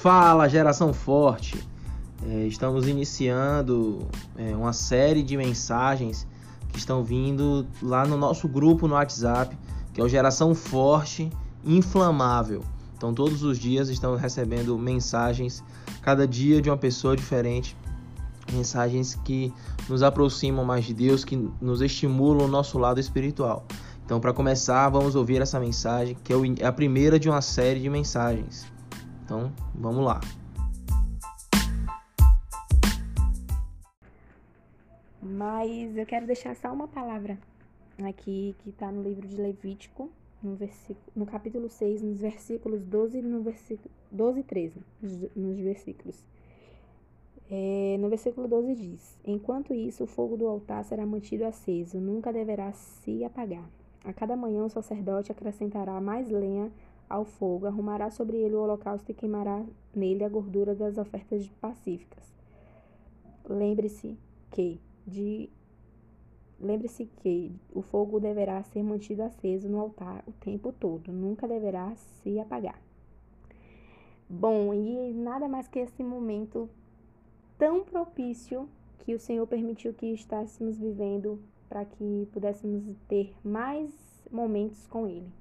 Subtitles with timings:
[0.00, 1.62] Fala, geração forte!
[2.26, 6.26] É, estamos iniciando é, uma série de mensagens
[6.72, 9.54] que estão vindo lá no nosso grupo no WhatsApp,
[9.92, 11.28] que é o Geração Forte
[11.62, 12.64] Inflamável.
[12.96, 15.62] Então, todos os dias estamos recebendo mensagens,
[16.00, 17.76] cada dia de uma pessoa diferente,
[18.50, 19.52] mensagens que
[19.86, 23.66] nos aproximam mais de Deus, que nos estimulam o nosso lado espiritual.
[24.06, 27.80] Então, para começar, vamos ouvir essa mensagem, que é, é a primeira de uma série
[27.80, 28.79] de mensagens.
[29.30, 30.20] Então, vamos lá.
[35.22, 37.38] Mas eu quero deixar só uma palavra
[38.02, 40.10] aqui que está no livro de Levítico,
[40.42, 44.80] no, versículo, no capítulo 6, nos versículos 12 e no versículo 12 e 13,
[45.36, 46.24] nos versículos.
[47.48, 52.32] É, no versículo 12 diz: Enquanto isso, o fogo do altar será mantido aceso, nunca
[52.32, 53.70] deverá se apagar.
[54.04, 56.72] A cada manhã, o sacerdote acrescentará mais lenha
[57.10, 59.62] ao fogo, arrumará sobre ele o holocausto e queimará
[59.94, 62.32] nele a gordura das ofertas pacíficas.
[63.48, 64.16] Lembre-se
[64.52, 65.50] que de
[66.62, 71.96] Lembre-se que o fogo deverá ser mantido aceso no altar o tempo todo, nunca deverá
[71.96, 72.78] se apagar.
[74.28, 76.68] Bom, e nada mais que esse momento
[77.56, 83.90] tão propício que o Senhor permitiu que estássemos vivendo para que pudéssemos ter mais
[84.30, 85.39] momentos com Ele.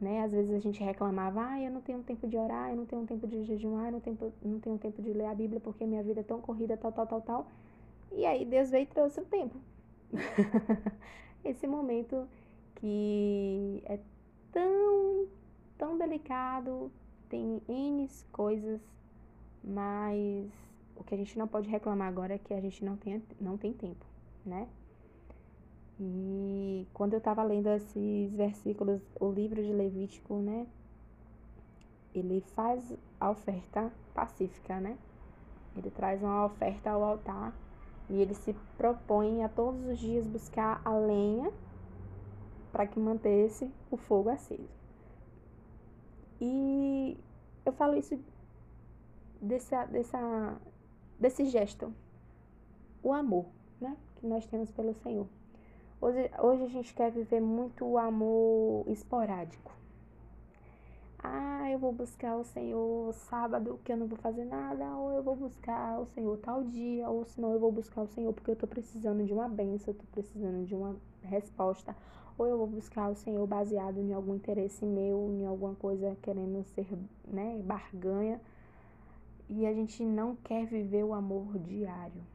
[0.00, 0.22] Né?
[0.22, 3.06] Às vezes a gente reclamava, ah, eu não tenho tempo de orar, eu não tenho
[3.06, 6.02] tempo de jejuar, eu não tenho, não tenho tempo de ler a Bíblia porque minha
[6.02, 7.46] vida é tão corrida, tal, tal, tal, tal.
[8.12, 9.56] E aí Deus veio e trouxe o tempo.
[11.44, 12.26] Esse momento
[12.76, 13.98] que é
[14.52, 15.26] tão,
[15.78, 16.90] tão delicado,
[17.28, 18.80] tem N coisas,
[19.62, 20.50] mas
[20.96, 23.56] o que a gente não pode reclamar agora é que a gente não tem, não
[23.56, 24.04] tem tempo,
[24.44, 24.68] né?
[25.98, 30.66] E quando eu estava lendo esses versículos, o livro de Levítico, né?
[32.14, 34.98] Ele faz a oferta pacífica, né?
[35.76, 37.54] Ele traz uma oferta ao altar
[38.08, 41.52] e ele se propõe a todos os dias buscar a lenha
[42.72, 44.68] para que mantesse o fogo aceso.
[46.40, 47.16] E
[47.64, 48.18] eu falo isso
[49.40, 50.60] dessa, dessa,
[51.18, 51.92] desse gesto,
[53.02, 53.46] o amor,
[53.80, 55.26] né, que nós temos pelo Senhor.
[56.04, 59.72] Hoje, hoje a gente quer viver muito o amor esporádico.
[61.18, 65.22] Ah, eu vou buscar o Senhor sábado que eu não vou fazer nada, ou eu
[65.22, 68.56] vou buscar o Senhor tal dia, ou senão eu vou buscar o Senhor porque eu
[68.56, 71.96] tô precisando de uma benção, eu tô precisando de uma resposta,
[72.36, 76.62] ou eu vou buscar o Senhor baseado em algum interesse meu, em alguma coisa querendo
[76.64, 76.86] ser,
[77.26, 78.38] né, barganha.
[79.48, 82.33] E a gente não quer viver o amor diário.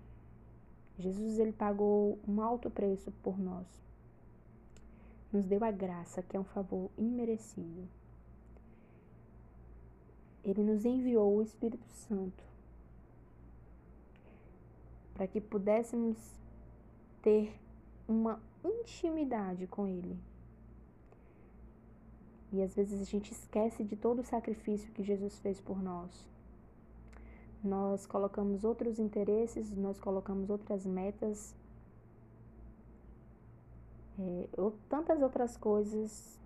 [1.00, 3.66] Jesus ele pagou um alto preço por nós.
[5.34, 7.88] Nos deu a graça, que é um favor imerecido
[10.44, 12.44] ele nos enviou o Espírito Santo
[15.14, 16.18] para que pudéssemos
[17.22, 17.54] ter
[18.08, 20.18] uma intimidade com Ele.
[22.52, 26.26] E às vezes a gente esquece de todo o sacrifício que Jesus fez por nós.
[27.64, 31.53] Nós colocamos outros interesses, nós colocamos outras metas,
[34.18, 36.40] é, ou tantas outras coisas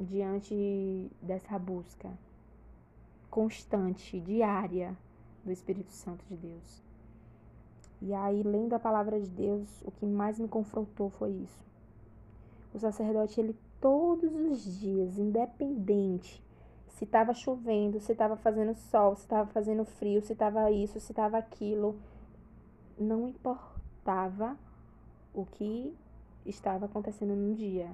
[0.00, 2.10] diante dessa busca
[3.30, 4.96] constante, diária
[5.42, 6.82] do Espírito Santo de Deus.
[8.02, 11.64] E aí, lendo a palavra de Deus, o que mais me confrontou foi isso.
[12.74, 16.42] O sacerdote, ele todos os dias, independente
[17.02, 21.10] se estava chovendo, se estava fazendo sol, se estava fazendo frio, se estava isso, se
[21.10, 21.98] estava aquilo,
[22.96, 24.56] não importava
[25.34, 25.92] o que
[26.46, 27.90] estava acontecendo no dia.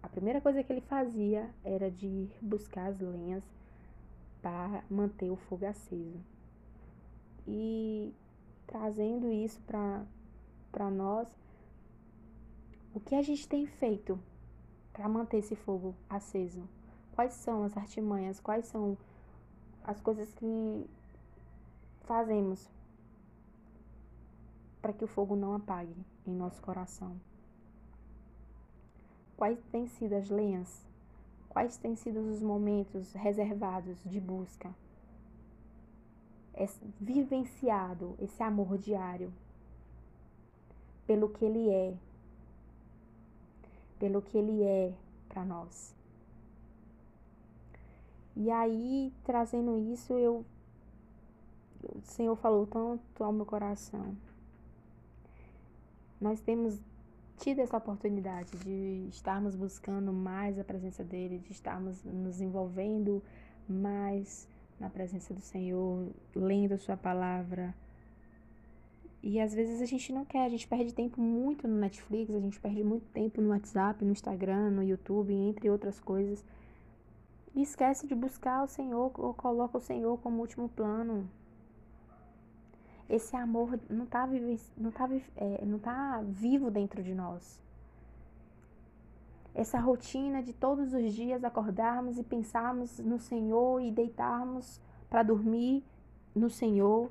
[0.00, 3.42] A primeira coisa que ele fazia era de ir buscar as lenhas
[4.40, 6.20] para manter o fogo aceso.
[7.48, 8.14] E
[8.68, 11.26] trazendo isso para nós,
[12.94, 14.16] o que a gente tem feito
[14.92, 16.62] para manter esse fogo aceso?
[17.14, 18.40] Quais são as artimanhas?
[18.40, 18.96] Quais são
[19.84, 20.86] as coisas que
[22.02, 22.68] fazemos
[24.82, 25.94] para que o fogo não apague
[26.26, 27.16] em nosso coração?
[29.36, 30.84] Quais têm sido as lenhas
[31.54, 34.74] Quais têm sido os momentos reservados de busca?
[36.52, 36.66] É
[37.00, 39.32] vivenciado esse amor diário
[41.06, 41.94] pelo que ele é,
[44.00, 44.92] pelo que ele é
[45.28, 45.94] para nós.
[48.36, 50.44] E aí, trazendo isso, eu
[51.82, 54.16] o Senhor falou tanto ao meu coração.
[56.20, 56.80] Nós temos
[57.36, 63.22] tido essa oportunidade de estarmos buscando mais a presença dele, de estarmos nos envolvendo
[63.68, 64.48] mais
[64.78, 67.74] na presença do Senhor, lendo a Sua palavra.
[69.22, 72.40] E às vezes a gente não quer, a gente perde tempo muito no Netflix, a
[72.40, 76.44] gente perde muito tempo no WhatsApp, no Instagram, no YouTube, entre outras coisas.
[77.54, 81.28] E esquece de buscar o Senhor ou coloca o Senhor como último plano.
[83.08, 84.26] Esse amor não está
[84.76, 87.62] não tá, é, tá vivo dentro de nós.
[89.54, 95.84] Essa rotina de todos os dias acordarmos e pensarmos no Senhor e deitarmos para dormir
[96.34, 97.08] no Senhor.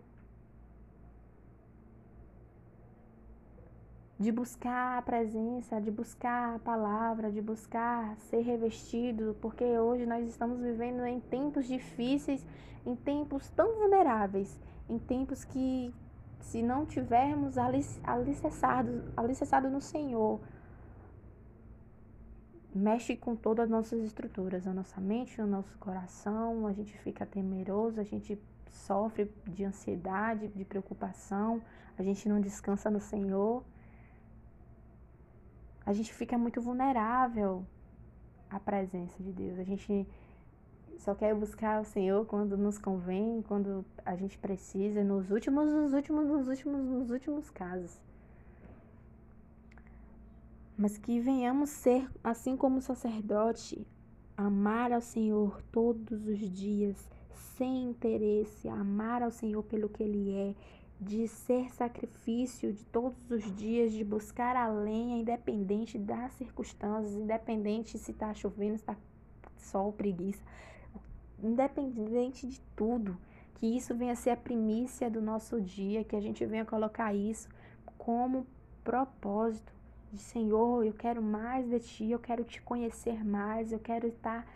[4.23, 10.25] De buscar a presença, de buscar a palavra, de buscar ser revestido, porque hoje nós
[10.25, 12.45] estamos vivendo em tempos difíceis,
[12.85, 14.57] em tempos tão vulneráveis,
[14.89, 15.93] em tempos que,
[16.39, 20.39] se não tivermos alicerçado, alicerçado no Senhor,
[22.73, 27.25] mexe com todas as nossas estruturas, a nossa mente, o nosso coração, a gente fica
[27.25, 28.39] temeroso, a gente
[28.69, 31.61] sofre de ansiedade, de preocupação,
[31.97, 33.65] a gente não descansa no Senhor.
[35.85, 37.65] A gente fica muito vulnerável
[38.49, 39.59] à presença de Deus.
[39.59, 40.07] A gente
[40.97, 45.93] só quer buscar o Senhor quando nos convém, quando a gente precisa, nos últimos, nos
[45.93, 47.99] últimos, nos últimos, nos últimos casos
[50.77, 53.85] mas que venhamos ser, assim como o sacerdote,
[54.35, 56.97] amar ao Senhor todos os dias,
[57.55, 60.55] sem interesse, amar ao Senhor pelo que Ele é,
[60.99, 67.97] de ser sacrifício de todos os dias, de buscar a lenha, independente das circunstâncias, independente
[67.97, 68.95] se está chovendo, se está
[69.57, 70.43] sol, preguiça,
[71.41, 73.17] independente de tudo,
[73.55, 77.49] que isso venha ser a primícia do nosso dia, que a gente venha colocar isso
[77.97, 78.45] como
[78.83, 79.73] propósito
[80.11, 84.47] de Senhor, eu quero mais de ti, eu quero te conhecer mais, eu quero estar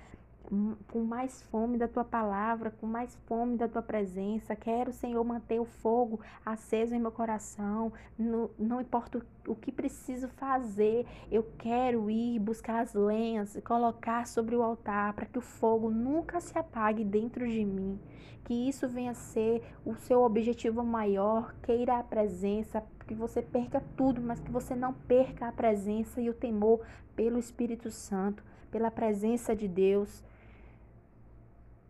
[0.88, 4.55] com mais fome da tua palavra, com mais fome da tua presença.
[4.55, 7.91] Quero, Senhor, manter o fogo aceso em meu coração.
[8.17, 14.55] Não, não importa o, que preciso fazer, eu quero ir buscar as lenhas, colocar sobre
[14.55, 18.00] o altar para que o fogo nunca se apague dentro de mim.
[18.45, 23.83] Que isso venha a ser o seu objetivo maior, queira a presença, que você perca
[23.97, 26.81] tudo, mas que você não perca a presença e o temor
[27.15, 28.41] pelo Espírito Santo,
[28.71, 30.23] pela presença de Deus.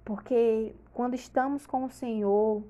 [0.07, 2.63] Porque quando estamos com o Senhor,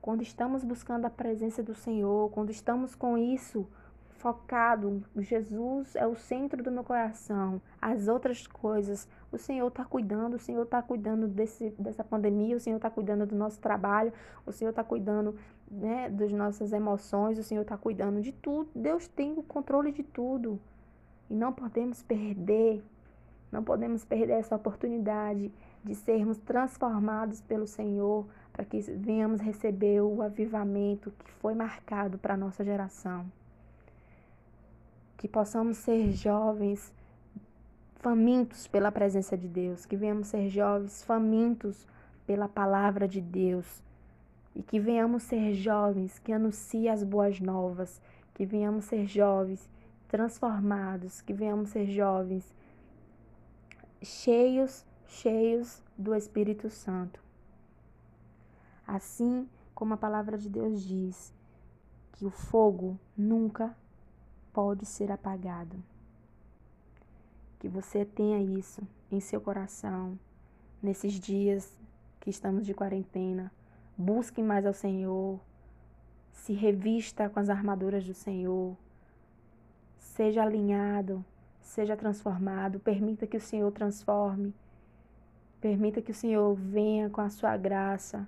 [0.00, 3.68] quando estamos buscando a presença do Senhor, quando estamos com isso
[4.14, 10.34] focado, Jesus é o centro do meu coração, as outras coisas, o Senhor está cuidando,
[10.34, 14.12] o Senhor está cuidando desse, dessa pandemia, o Senhor está cuidando do nosso trabalho,
[14.44, 15.36] o Senhor está cuidando
[15.70, 18.68] né, das nossas emoções, o Senhor está cuidando de tudo.
[18.74, 20.58] Deus tem o controle de tudo.
[21.30, 22.82] E não podemos perder,
[23.52, 25.52] não podemos perder essa oportunidade
[25.84, 32.32] de sermos transformados pelo Senhor, para que venhamos receber o avivamento que foi marcado para
[32.32, 33.30] a nossa geração.
[35.18, 36.92] Que possamos ser jovens
[37.96, 41.86] famintos pela presença de Deus, que venhamos ser jovens famintos
[42.26, 43.82] pela palavra de Deus
[44.54, 48.00] e que venhamos ser jovens que anunciem as boas novas,
[48.34, 49.68] que venhamos ser jovens
[50.08, 52.44] transformados, que venhamos ser jovens
[54.02, 57.22] cheios, cheios do Espírito Santo.
[58.86, 61.32] Assim como a palavra de Deus diz
[62.12, 63.76] que o fogo nunca
[64.52, 65.82] pode ser apagado.
[67.58, 70.18] Que você tenha isso em seu coração
[70.82, 71.78] nesses dias
[72.20, 73.52] que estamos de quarentena
[73.96, 75.38] Busque mais ao Senhor.
[76.32, 78.76] Se revista com as armaduras do Senhor.
[79.98, 81.24] Seja alinhado,
[81.62, 82.78] seja transformado.
[82.80, 84.54] Permita que o Senhor transforme.
[85.60, 88.26] Permita que o Senhor venha com a sua graça,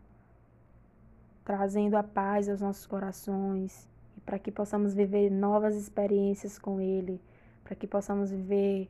[1.44, 7.20] trazendo a paz aos nossos corações e para que possamos viver novas experiências com Ele,
[7.64, 8.88] para que possamos viver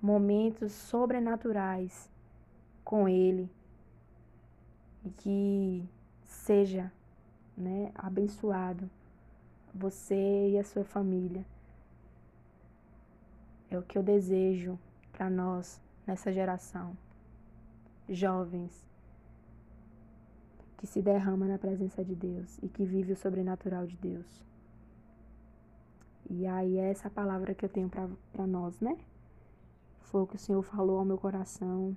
[0.00, 2.08] momentos sobrenaturais
[2.84, 3.50] com Ele
[5.04, 5.88] e que
[6.22, 6.90] seja
[7.56, 8.88] né, abençoado,
[9.74, 11.44] você e a sua família.
[13.72, 14.78] É o que eu desejo
[15.12, 16.94] para nós nessa geração.
[18.06, 18.86] Jovens
[20.76, 24.44] que se derrama na presença de Deus e que vive o sobrenatural de Deus.
[26.28, 28.98] E aí é essa palavra que eu tenho para nós, né?
[30.02, 31.96] Foi o que o Senhor falou ao meu coração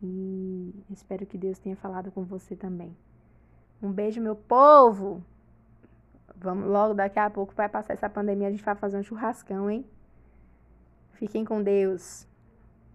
[0.00, 2.96] e espero que Deus tenha falado com você também.
[3.82, 5.24] Um beijo, meu povo.
[6.36, 9.68] Vamos logo, daqui a pouco vai passar essa pandemia, a gente vai fazer um churrascão,
[9.68, 9.84] hein?
[11.18, 12.26] Fiquem com Deus.